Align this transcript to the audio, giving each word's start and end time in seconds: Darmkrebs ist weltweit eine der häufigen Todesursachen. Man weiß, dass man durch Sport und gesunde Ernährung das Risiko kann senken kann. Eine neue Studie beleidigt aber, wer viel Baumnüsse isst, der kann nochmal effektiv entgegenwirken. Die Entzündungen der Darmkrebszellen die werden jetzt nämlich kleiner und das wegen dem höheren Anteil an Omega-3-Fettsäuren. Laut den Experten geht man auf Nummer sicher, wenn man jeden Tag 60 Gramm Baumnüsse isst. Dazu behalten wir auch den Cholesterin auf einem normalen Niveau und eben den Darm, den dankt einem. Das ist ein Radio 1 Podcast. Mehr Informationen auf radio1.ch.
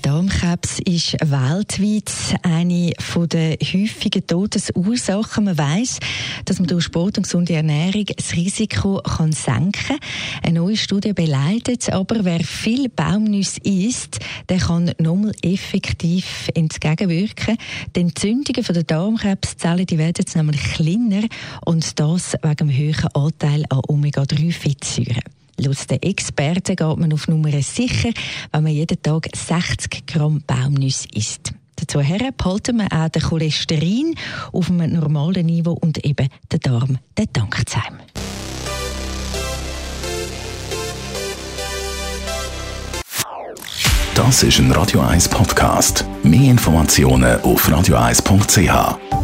Darmkrebs 0.00 0.78
ist 0.80 1.12
weltweit 1.20 2.10
eine 2.42 2.92
der 3.28 3.56
häufigen 3.60 4.26
Todesursachen. 4.26 5.44
Man 5.44 5.58
weiß, 5.58 5.98
dass 6.44 6.58
man 6.58 6.68
durch 6.68 6.84
Sport 6.84 7.18
und 7.18 7.24
gesunde 7.24 7.54
Ernährung 7.54 8.06
das 8.16 8.32
Risiko 8.34 9.02
kann 9.02 9.32
senken 9.32 9.72
kann. 9.72 9.98
Eine 10.42 10.60
neue 10.60 10.76
Studie 10.76 11.12
beleidigt 11.12 11.92
aber, 11.92 12.24
wer 12.24 12.40
viel 12.40 12.88
Baumnüsse 12.88 13.60
isst, 13.64 14.18
der 14.48 14.58
kann 14.58 14.92
nochmal 14.98 15.32
effektiv 15.42 16.48
entgegenwirken. 16.54 17.58
Die 17.94 18.00
Entzündungen 18.00 18.64
der 18.64 18.84
Darmkrebszellen 18.84 19.86
die 19.86 19.98
werden 19.98 20.14
jetzt 20.18 20.36
nämlich 20.36 20.62
kleiner 20.62 21.26
und 21.64 21.98
das 22.00 22.34
wegen 22.42 22.56
dem 22.56 22.70
höheren 22.70 23.14
Anteil 23.14 23.64
an 23.68 23.80
Omega-3-Fettsäuren. 23.88 25.31
Laut 25.64 25.90
den 25.90 26.02
Experten 26.02 26.74
geht 26.74 26.96
man 26.96 27.12
auf 27.12 27.28
Nummer 27.28 27.50
sicher, 27.62 28.10
wenn 28.50 28.62
man 28.64 28.72
jeden 28.72 29.00
Tag 29.00 29.28
60 29.34 30.06
Gramm 30.06 30.42
Baumnüsse 30.46 31.06
isst. 31.14 31.52
Dazu 31.76 31.98
behalten 31.98 32.76
wir 32.78 32.92
auch 32.92 33.08
den 33.08 33.22
Cholesterin 33.22 34.14
auf 34.52 34.70
einem 34.70 34.94
normalen 34.94 35.46
Niveau 35.46 35.72
und 35.72 36.04
eben 36.04 36.28
den 36.50 36.60
Darm, 36.60 36.98
den 37.16 37.26
dankt 37.32 37.76
einem. 37.76 37.98
Das 44.14 44.42
ist 44.42 44.58
ein 44.58 44.70
Radio 44.72 45.00
1 45.00 45.28
Podcast. 45.28 46.04
Mehr 46.22 46.50
Informationen 46.50 47.40
auf 47.42 47.68
radio1.ch. 47.68 49.21